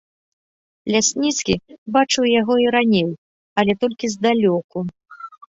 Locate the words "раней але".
2.77-3.73